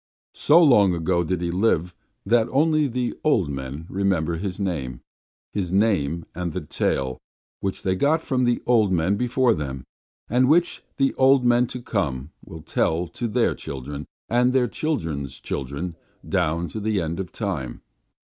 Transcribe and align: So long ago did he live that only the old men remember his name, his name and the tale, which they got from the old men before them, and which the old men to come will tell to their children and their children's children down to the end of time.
So 0.33 0.63
long 0.63 0.95
ago 0.95 1.23
did 1.23 1.41
he 1.41 1.51
live 1.51 1.93
that 2.25 2.47
only 2.49 2.87
the 2.87 3.13
old 3.23 3.49
men 3.51 3.85
remember 3.87 4.37
his 4.37 4.59
name, 4.59 5.01
his 5.53 5.71
name 5.71 6.25
and 6.33 6.53
the 6.53 6.61
tale, 6.61 7.19
which 7.59 7.83
they 7.83 7.93
got 7.93 8.23
from 8.23 8.43
the 8.43 8.63
old 8.65 8.91
men 8.91 9.15
before 9.15 9.53
them, 9.53 9.83
and 10.27 10.49
which 10.49 10.81
the 10.97 11.13
old 11.19 11.45
men 11.45 11.67
to 11.67 11.83
come 11.83 12.31
will 12.43 12.63
tell 12.63 13.05
to 13.09 13.27
their 13.27 13.53
children 13.53 14.07
and 14.27 14.53
their 14.53 14.67
children's 14.67 15.39
children 15.39 15.95
down 16.27 16.67
to 16.69 16.79
the 16.79 16.99
end 16.99 17.19
of 17.19 17.31
time. 17.31 17.83